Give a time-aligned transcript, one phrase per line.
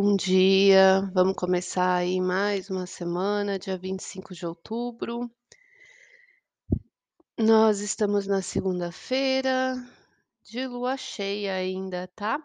[0.00, 5.28] Bom dia, vamos começar aí mais uma semana, dia 25 de outubro.
[7.36, 9.74] Nós estamos na segunda-feira,
[10.44, 12.40] de lua cheia ainda, tá?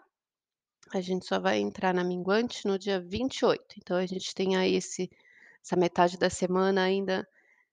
[0.92, 4.74] A gente só vai entrar na minguante no dia 28, então a gente tem aí
[4.74, 5.08] esse
[5.62, 7.24] essa metade da semana ainda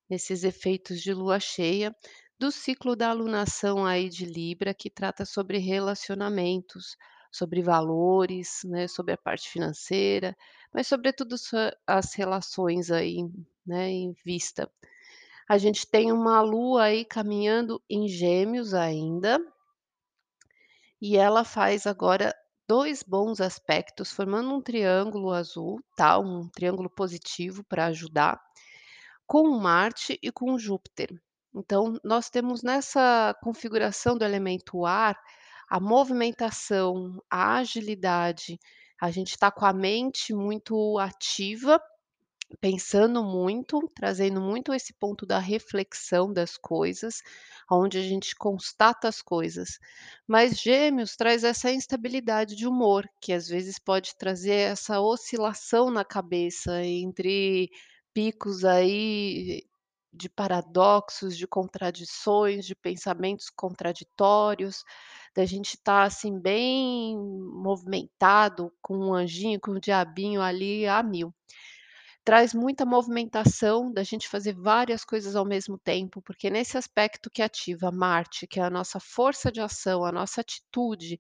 [0.08, 1.92] nesses efeitos de lua cheia,
[2.38, 6.96] do ciclo da alunação aí de Libra, que trata sobre relacionamentos,
[7.32, 10.36] sobre valores, né, sobre a parte financeira,
[10.74, 11.56] mas sobretudo so
[11.88, 13.20] as relações aí,
[13.66, 14.70] né, em vista.
[15.50, 19.40] A gente tem uma lua aí caminhando em Gêmeos ainda
[21.02, 22.34] e ela faz agora
[22.68, 28.40] 2 bons aspectos, formando um triângulo azul, tá, um triângulo positivo para ajudar,
[29.28, 31.10] com Marte e com Júpiter.
[31.54, 35.18] Então, nós temos nessa configuração do elemento ar,
[35.72, 38.60] a movimentação, a agilidade,
[39.02, 41.82] a gente está com a mente muito ativa,
[42.60, 47.22] pensando muito, trazendo muito esse ponto da reflexão das coisas,
[47.72, 49.80] onde a gente constata as coisas.
[50.28, 56.04] Mas Gêmeos traz essa instabilidade de humor, que às vezes pode trazer essa oscilação na
[56.04, 57.70] cabeça entre
[58.14, 59.64] picos aí
[60.14, 64.84] de paradoxos, de contradições, de pensamentos contraditórios,
[65.36, 71.34] da gente estar assim bem movimentado, com um anjinho, com o diabinho ali a mil.
[72.26, 77.42] Traz muita movimentação da gente fazer várias coisas ao mesmo tempo, porque nesse aspecto que
[77.42, 81.20] ativa Marte, que é a nossa força de ação, a nossa atitude,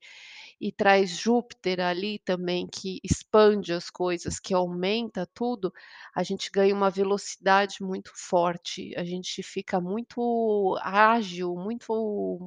[0.59, 5.73] e traz Júpiter ali também, que expande as coisas, que aumenta tudo,
[6.15, 12.39] a gente ganha uma velocidade muito forte, a gente fica muito ágil, muito,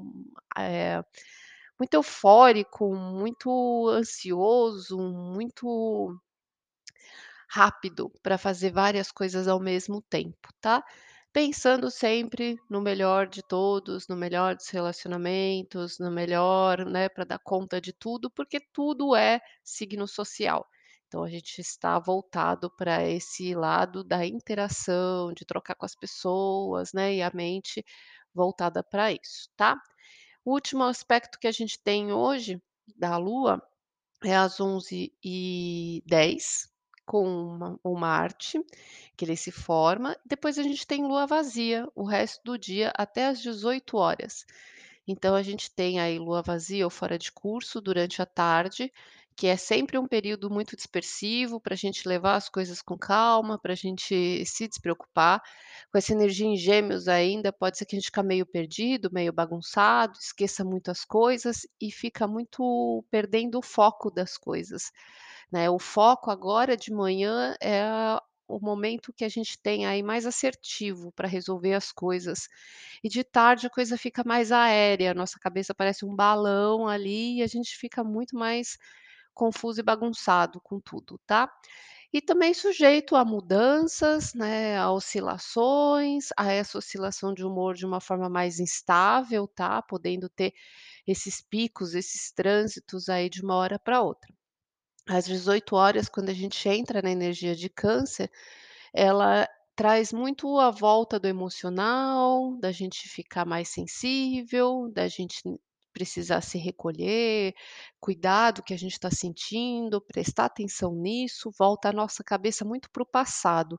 [0.56, 1.02] eh,
[1.78, 6.16] muito eufórico, muito ansioso, muito
[7.54, 10.82] rápido para fazer várias coisas ao mesmo tempo, tá?
[11.32, 17.38] Pensando sempre no melhor de todos, no melhor dos relacionamentos, no melhor, né, para dar
[17.38, 20.66] conta de tudo, porque tudo é signo social.
[21.06, 26.92] Então a gente está voltado para esse lado da interação, de trocar com as pessoas,
[26.92, 27.84] né, e a mente
[28.34, 29.76] voltada para isso, tá?
[30.44, 32.60] O último aspecto que a gente tem hoje
[32.96, 33.60] da Lua
[34.24, 36.73] é às 11h10
[37.06, 38.60] com uma o Marte,
[39.16, 43.26] que ele se forma, depois a gente tem lua vazia, o resto do dia até
[43.26, 44.44] às 18h.
[45.06, 48.90] Então a gente tem aí lua vazia ou fora de curso durante a tarde,
[49.36, 53.58] que é sempre um período muito dispersivo para a gente levar as coisas com calma,
[53.58, 55.42] para a gente se despreocupar.
[55.90, 59.32] Com essa energia em Gêmeos ainda, pode ser que a gente fica meio perdido, meio
[59.32, 64.92] bagunçado, esqueça muitas coisas e fica muito perdendo o foco das coisas,
[65.52, 65.68] né.
[65.70, 67.84] O foco agora de manhã é
[68.46, 72.48] o momento que a gente tem aí mais assertivo para resolver as coisas.
[73.02, 77.42] E de tarde a coisa fica mais aérea, nossa cabeça parece um balão ali e
[77.42, 78.78] a gente fica muito mais
[79.34, 81.50] confuso e bagunçado com tudo, tá?
[82.12, 88.00] E também sujeito a mudanças, né, a oscilações, a essa oscilação de humor de uma
[88.00, 89.82] forma mais instável, tá?
[89.82, 90.54] Podendo ter
[91.06, 94.32] esses picos, esses trânsitos aí de uma hora para outra.
[95.06, 98.30] Às 18h, quando a gente entra na energia de Câncer,
[98.92, 105.42] ela traz muito a volta do emocional, da gente ficar mais sensível, da gente
[105.92, 107.54] precisar se recolher,
[108.00, 112.90] cuidar do que a gente está sentindo, prestar atenção nisso, volta a nossa cabeça muito
[112.90, 113.78] para o passado.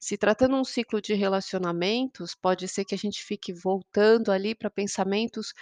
[0.00, 4.70] Se tratando um ciclo de relacionamentos, pode ser que a gente fique voltando ali para
[4.70, 5.52] pensamentos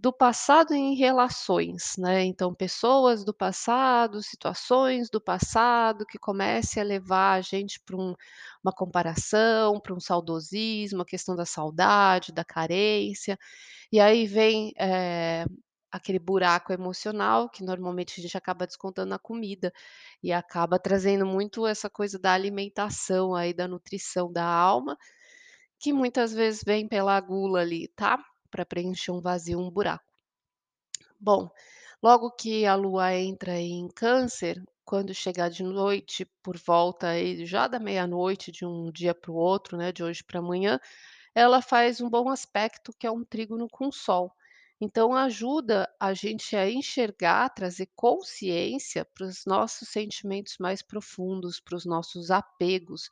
[0.00, 6.82] do passado em relações, né, então pessoas do passado, situações do passado que comece a
[6.84, 8.14] levar a gente para um
[8.64, 13.38] uma comparação, para um saudosismo, a questão da saudade, da carência,
[13.92, 15.46] e aí vem, eh,
[15.92, 19.72] aquele buraco emocional que normalmente a gente acaba descontando na comida,
[20.22, 24.96] e acaba trazendo muito essa coisa da alimentação aí, da nutrição da alma,
[25.80, 28.18] que muitas vezes vem pela gula ali, tá?
[28.54, 30.04] Para preencher um vazio, um buraco.
[31.18, 31.50] Bom,
[32.00, 37.66] logo que a lua entra em Câncer, quando chegar de noite, por volta aí já
[37.66, 40.78] da meia-noite de um dia para o outro, né, de hoje para amanhã,
[41.34, 44.32] ela faz um bom aspecto que é um trígono com o Sol.
[44.80, 51.76] Então ajuda a gente a enxergar, trazer consciência para os nossos sentimentos mais profundos, para
[51.76, 53.08] os nossos apegos,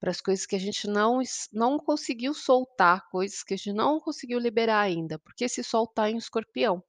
[0.00, 1.20] para as coisas que a gente não
[1.52, 6.10] não conseguiu soltar, coisas que a gente não conseguiu liberar ainda, porque esse Sol está
[6.10, 6.82] em Escorpião.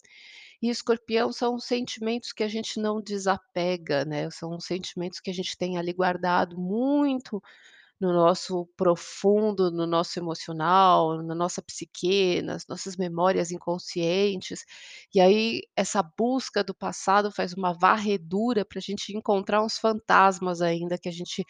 [0.62, 5.58] E escorpião são sentimentos que a gente não desapega, né, são sentimentos que a gente
[5.58, 7.42] tem ali guardado muito
[8.00, 14.66] no nosso profundo, no nosso emocional, na nossa psique, nas nossas memórias inconscientes.
[15.14, 20.62] E aí essa busca do passado faz uma varredura para a gente encontrar uns fantasmas
[20.62, 21.46] ainda que a gente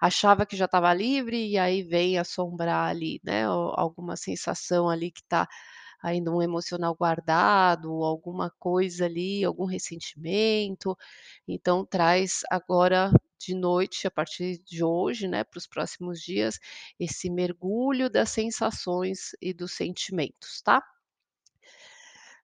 [0.00, 5.10] achava que já estava livre e aí vem assombrar ali, né, al alguma sensação ali
[5.10, 5.48] que está
[6.02, 10.96] ainda um emocional guardado, alguma coisa ali, algum ressentimento.
[11.48, 16.58] Então traz agora de noite, a partir de hoje, né, para os próximos dias,
[16.98, 20.82] esse mergulho das sensações e dos sentimentos, tá?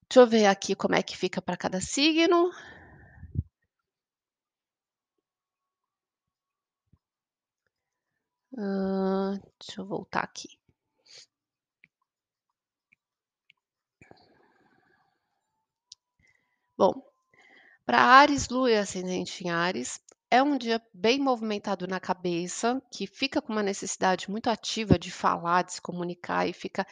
[0.09, 2.51] Deixa eu ver aqui como é que fica para cada signo.
[8.57, 10.49] Hã, deixa eu voltar aqui.
[16.77, 16.93] Bom,
[17.87, 20.01] para Áries, Lua e ascendente em Áries,
[20.33, 25.11] é um dia bem movimentado na cabeça, que fica com uma necessidade muito ativa de
[25.11, 26.87] falar, de se comunicar e fica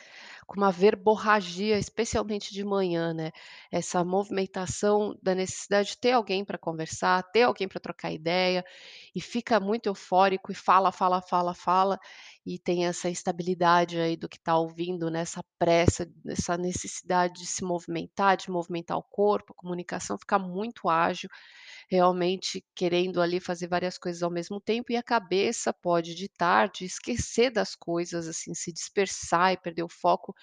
[0.47, 3.31] com uma verborragia, especialmente de manhã, né.
[3.73, 8.63] Essa movimentação da necessidade de ter alguém para conversar, ter alguém para trocar ideia,
[9.15, 11.99] e fica muito eufórico e fala, fala, fala, fala,
[12.45, 17.47] e tem essa instabilidade aí do que está ouvindo, né, essa pressa, essa necessidade de
[17.47, 21.31] se movimentar, de movimentar o corpo, a comunicação fica muito ágil,
[21.91, 26.85] realmente querendo ali fazer várias coisas ao mesmo tempo, e a cabeça pode de tarde
[26.87, 30.35] esquecer das coisas, assim, se dispersar e perder o foco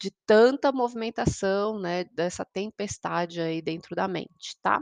[0.00, 4.80] de tanta movimentação, né, dessa tempestade aí dentro da mente, tá?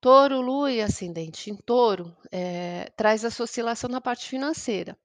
[0.00, 4.98] Touro, Lua e ascendente em Touro, eh, traz essa oscilação na parte financeira,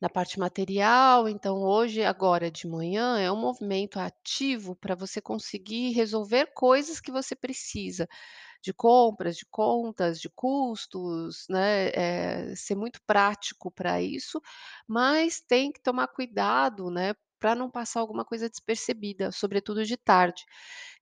[0.00, 5.92] na parte material, então hoje, agora de manhã, é um movimento ativo para você conseguir
[5.92, 8.08] resolver coisas que você precisa,
[8.62, 14.40] de compras, de contas, de custos, né, eh, ser muito prático para isso,
[14.86, 20.42] mas tem que tomar cuidado, né, para não passar alguma coisa despercebida, sobretudo de tarde,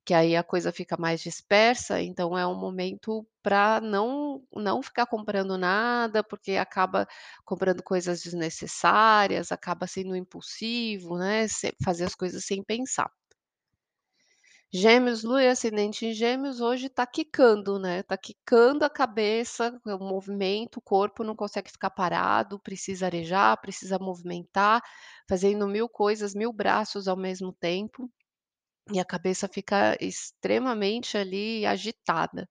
[0.04, 5.06] que aí a coisa fica mais dispersa, então é um momento para não não ficar
[5.06, 7.06] comprando nada, porque acaba
[7.44, 11.46] comprando coisas desnecessárias, acaba sendo impulsivo, né,
[11.84, 13.10] fazer as coisas sem pensar.
[14.76, 19.98] Gêmeos, Lua e ascendente em Gêmeos hoje está quicando, né, está quicando a cabeça, o
[19.98, 24.82] movimento, o corpo não consegue ficar parado, precisa arejar, precisa movimentar,
[25.28, 28.10] fazendo 1000 coisas, 1000 braços ao mesmo tempo,
[28.92, 32.48] e a cabeça fica extremamente ali agitada.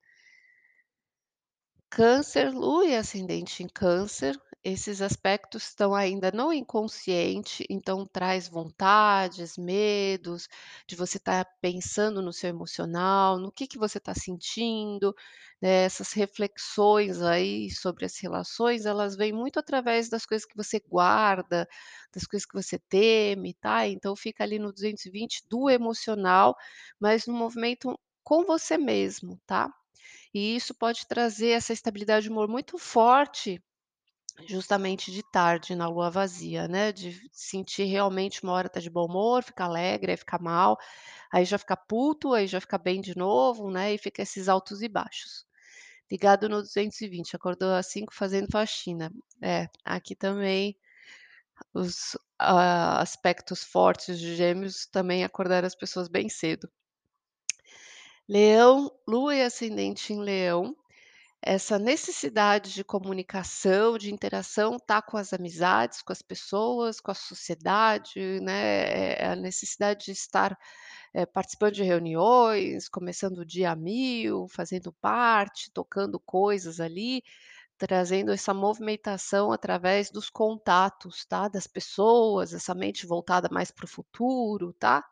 [1.89, 9.57] Câncer, Lua e ascendente em Câncer, esses aspectos estão ainda no inconsciente, então traz vontades,
[9.57, 10.47] medos,
[10.87, 15.13] de você estar pensando no seu emocional, no que que você está sentindo,
[15.61, 20.79] né, essas reflexões aí sobre as relações, elas vêm muito através das coisas que você
[20.79, 21.67] guarda,
[22.13, 26.55] das coisas que você teme, tá, então fica ali no 220 do emocional,
[26.99, 29.69] mas no movimento com você mesmo, tá?
[30.33, 33.61] E isso pode trazer essa estabilidade de humor muito forte,
[34.47, 39.05] justamente de tarde na lua vazia, né, de sentir realmente uma hora tá de bom
[39.05, 40.77] humor, fica alegre, aí fica mal,
[41.31, 44.81] aí já fica puto, aí já fica bem de novo, né, e fica esses altos
[44.81, 45.45] e baixos.
[46.11, 49.11] Ligado no 220, acordou às 5 fazendo faxina.
[49.41, 50.77] É, aqui também
[51.73, 56.69] os a aspectos fortes de Gêmeos também acordaram as pessoas bem cedo.
[58.27, 60.75] Leão, Lua e ascendente em Leão,
[61.45, 67.13] essa necessidade de comunicação, de interação, tá com as amizades, com as pessoas, com a
[67.15, 70.57] sociedade, né, eh, a necessidade de estar,
[71.13, 77.23] eh, participando de reuniões, começando o dia a 1000, fazendo parte, tocando coisas ali,
[77.77, 83.87] trazendo essa movimentação através dos contatos, tá, das pessoas, essa mente voltada mais para o
[83.89, 85.03] futuro, tá?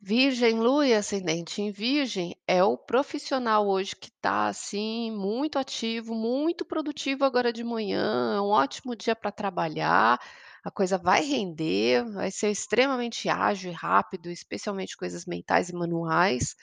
[0.00, 6.14] Virgem, Lua e ascendente em Virgem, é o profissional hoje que está, assim, muito ativo,
[6.14, 10.18] muito produtivo agora de manhã, é um ótimo dia para trabalhar,
[10.64, 16.54] a coisa vai render, vai ser extremamente ágil e rápido, especialmente coisas mentais e manuais,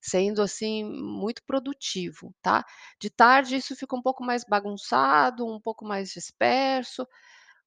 [0.00, 2.64] sendo, assim, muito produtivo, tá?
[3.00, 7.06] De tarde isso fica um pouco mais bagunçado, um pouco mais disperso,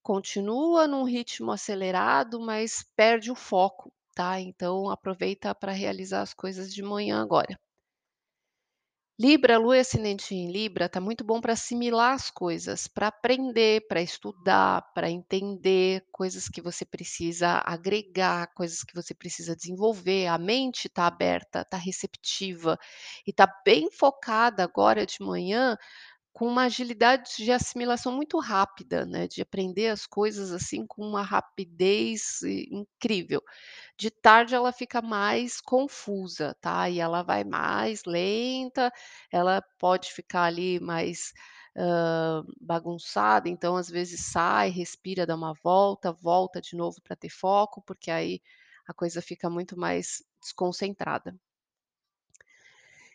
[0.03, 4.37] continua num ritmo acelerado, mas perde o foco, tá?
[4.37, 7.57] Então aproveita para realizar as coisas de manhã agora.
[9.17, 13.85] Libra, Lua e ascendente em Libra está muito bom para assimilar as coisas, para aprender,
[13.87, 20.27] para estudar, para entender coisas que você precisa agregar, coisas que você precisa desenvolver.
[20.27, 22.77] A mente está aberta, está receptiva
[23.25, 25.77] e está bem focada agora de manhã
[26.33, 31.21] com uma agilidade de assimilação muito rápida, né, de aprender as coisas, assim, com uma
[31.23, 33.41] rapidez i incrível.
[33.97, 38.91] De tarde ela fica mais confusa, tá, e ela vai mais lenta,
[39.31, 41.33] ela pode ficar ali mais,
[41.77, 47.29] hã, bagunçada, então às vezes sai, respira, dá uma volta, volta de novo para ter
[47.29, 48.41] foco, porque aí
[48.87, 51.35] a coisa fica muito mais desconcentrada.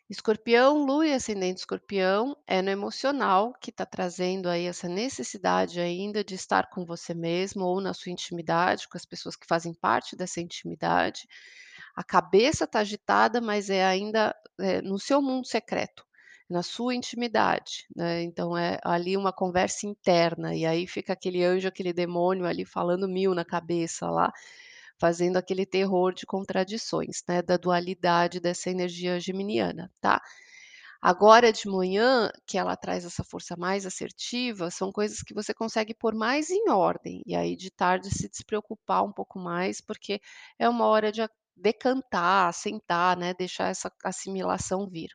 [0.08, 6.22] Escorpião, Lua e ascendente Escorpião, é no emocional que está trazendo aí essa necessidade ainda
[6.22, 10.14] de estar com você mesmo ou na sua intimidade, com as pessoas que fazem parte
[10.14, 11.26] dessa intimidade.
[11.96, 16.04] A cabeça está agitada, mas é ainda, eh, no seu mundo secreto,
[16.50, 21.66] na sua intimidade, né, então é ali uma conversa interna, e aí fica aquele anjo,
[21.66, 24.30] aquele demônio ali falando mil na cabeça lá,
[25.04, 30.18] fazendo aquele terror de contradições, né, da dualidade dessa energia geminiana, tá.
[31.02, 35.94] Agora de manhã, que ela traz essa força mais assertiva, são coisas que você consegue
[35.94, 40.20] pôr mais em ordem, e aí de tarde se despreocupar um pouco mais, porque
[40.58, 41.20] é uma hora de
[41.56, 45.10] decantar, sentar, né, deixar essa assimilação vir.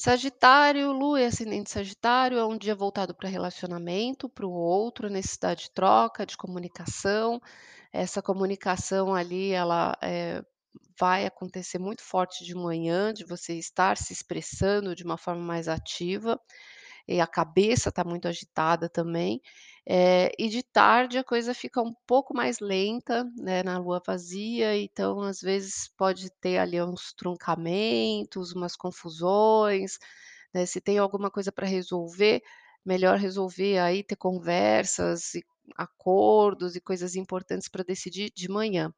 [0.00, 5.62] Sagitário, Lua e ascendente Sagitário é um dia voltado para relacionamento, para o outro, necessidade
[5.64, 7.40] de troca, de comunicação.
[7.92, 10.40] Essa comunicação ali, ela, eh,
[11.00, 15.66] vai acontecer muito forte de manhã, de você estar se expressando de uma forma mais
[15.68, 16.40] ativa,
[17.08, 19.40] e a cabeça está muito agitada também.
[19.86, 24.76] Eh, e de tarde a coisa fica um pouco mais lenta, né, na lua vazia,
[24.78, 29.98] então às vezes pode ter ali uns truncamentos, umas confusões,
[30.54, 32.42] né, se tem alguma coisa para resolver,
[32.84, 35.44] melhor resolver aí, ter conversas e
[35.76, 38.92] acordos e coisas importantes para decidir de manhã.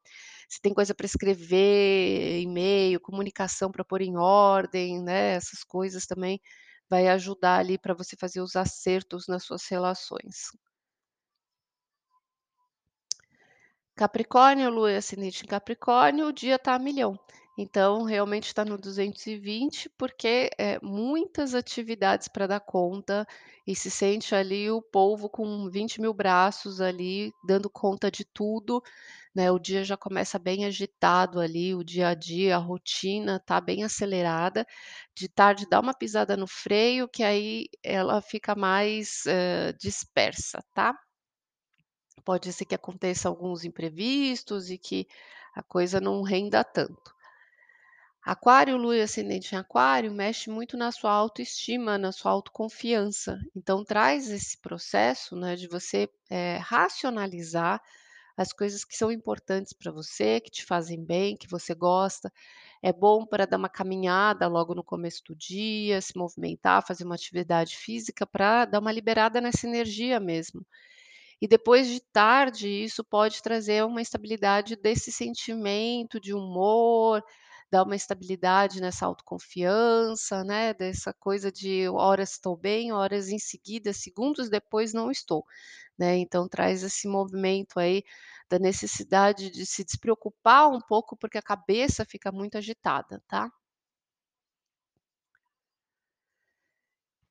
[0.49, 6.41] Se tem coisa para escrever, e-mail, comunicação para pôr em ordem, né, essas coisas também
[6.89, 10.51] vai ajudar ali para você fazer os acertos nas suas relações.
[13.95, 17.19] Capricórnio, Lua e ascendente em Capricórnio, o dia está a milhão.
[17.63, 23.27] Então, realmente está no 220, porque, é muitas atividades para dar conta,
[23.67, 28.83] e se sente ali o polvo com 20.000 braços ali, dando conta de tudo,
[29.35, 33.61] né, o dia já começa bem agitado ali, o dia a dia, a rotina está
[33.61, 34.67] bem acelerada.
[35.17, 40.95] De tarde dá uma pisada no freio, que aí ela fica mais, hã, dispersa, tá?
[42.25, 45.07] Pode ser que aconteça alguns imprevistos e que
[45.55, 47.15] a coisa não renda tanto.
[48.23, 53.39] Aquário, Lua ascendente em Aquário, mexe muito na sua autoestima, na sua autoconfiança.
[53.57, 57.81] Então traz esse processo, né, de você, eh, racionalizar
[58.37, 62.33] as coisas que são importantes para você, que te fazem bem, que você gosta.
[62.83, 67.15] É bom para dar uma caminhada logo no começo do dia, se movimentar, fazer uma
[67.17, 70.67] atividade física para dar uma liberada nessa energia mesmo.
[71.41, 77.23] E depois de tarde, isso pode trazer uma estabilidade desse sentimento de humor,
[77.71, 83.93] dar uma estabilidade nessa autoconfiança, né, dessa coisa de horas estou bem, horas em seguida,
[83.93, 85.45] segundos depois não estou,
[85.99, 88.03] né, então traz esse movimento aí
[88.51, 93.51] da necessidade de se despreocupar um pouco, porque a cabeça fica muito agitada, tá?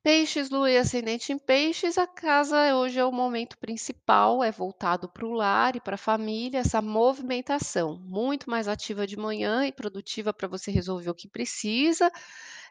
[0.04, 5.10] Peixes, Lua e ascendente em Peixes, a casa hoje é o momento principal, é voltado
[5.10, 9.74] para o lar e para a família, essa movimentação, muito mais ativa de manhã e
[9.74, 12.10] produtiva para você resolver o que precisa,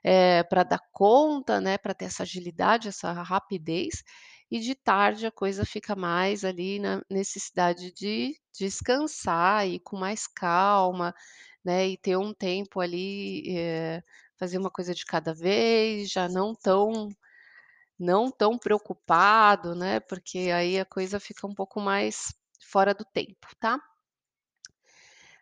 [0.05, 4.03] eh, para dar conta, né, para ter essa agilidade, essa rapidez,
[4.51, 10.27] e de tarde a coisa fica mais ali na necessidade de descansar e com mais
[10.27, 11.15] calma,
[11.69, 14.03] né, e ter um tempo ali, eh,
[14.39, 17.11] fazer uma coisa de cada vez, já não tão
[17.99, 23.49] não tão preocupado, né, porque aí a coisa fica um pouco mais fora do tempo,
[23.61, 23.79] tá?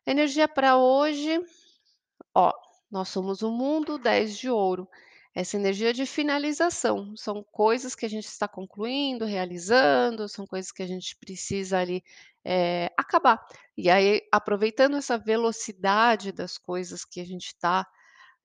[0.06, 1.40] Energia para hoje,
[2.34, 2.52] ó,
[2.90, 4.88] nós somos o mundo, 10 de ouro.
[5.34, 10.82] Essa energia de finalização, são coisas que a gente está concluindo, realizando, são coisas que
[10.82, 12.02] a gente precisa ali,
[12.46, 13.40] eh, acabar.
[13.76, 17.86] E aí, aproveitando essa velocidade das coisas que a gente está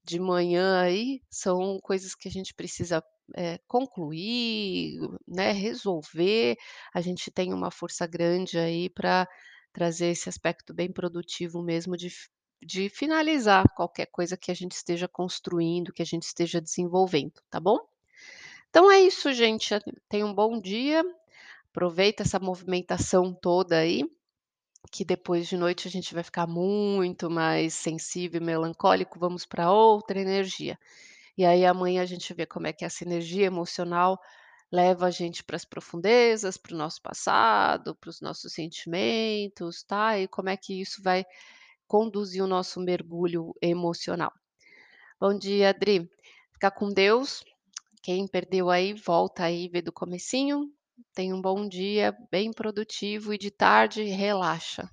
[0.04, 3.04] de manhã aí, são coisas que a gente precisa,
[3.38, 6.58] eh, concluir, né, resolver.
[6.94, 9.28] A gente tem uma força grande aí para
[9.74, 12.10] trazer esse aspecto bem produtivo mesmo de
[12.64, 17.60] de finalizar qualquer coisa que a gente esteja construindo, que a gente esteja desenvolvendo, tá
[17.60, 17.80] bom?
[18.70, 19.74] Então é isso, gente.
[20.08, 21.04] Tenha um bom dia.
[21.72, 24.04] Aproveita essa movimentação toda aí,
[24.92, 29.72] que depois de noite a gente vai ficar muito mais sensível e melancólico, vamos para
[29.72, 30.78] outra energia.
[31.38, 34.20] E aí amanhã a gente vê como é que essa energia emocional
[34.72, 40.20] leva a gente para as profundezas, para o nosso passado, para os nossos sentimentos, tá?
[40.20, 41.26] E como é que isso vai
[41.88, 44.32] conduzir o nosso mergulho emocional.
[45.20, 46.10] Bom dia, Adri.
[46.54, 47.44] Fica com Deus.
[48.02, 50.72] Quem perdeu aí, volta aí, vê do comecinho.
[51.14, 54.90] Tenha um bom dia, bem produtivo e de tarde relaxa.